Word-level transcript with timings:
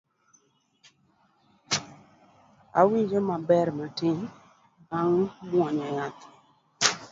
Awinjo 2.79 3.19
maber 3.29 3.67
matin 3.77 4.17
bang' 4.89 5.21
muonyo 5.49 5.87
yath 5.97 6.21